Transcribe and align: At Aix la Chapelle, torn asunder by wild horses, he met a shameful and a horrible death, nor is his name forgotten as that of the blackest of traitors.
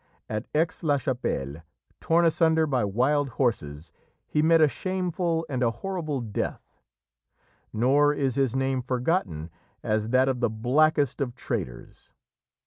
At 0.27 0.47
Aix 0.55 0.81
la 0.81 0.97
Chapelle, 0.97 1.61
torn 1.99 2.25
asunder 2.25 2.65
by 2.65 2.83
wild 2.83 3.29
horses, 3.37 3.91
he 4.25 4.41
met 4.41 4.59
a 4.59 4.67
shameful 4.67 5.45
and 5.47 5.61
a 5.61 5.69
horrible 5.69 6.21
death, 6.21 6.79
nor 7.71 8.11
is 8.11 8.33
his 8.33 8.55
name 8.55 8.81
forgotten 8.81 9.51
as 9.83 10.09
that 10.09 10.27
of 10.27 10.39
the 10.39 10.49
blackest 10.49 11.21
of 11.21 11.35
traitors. 11.35 12.13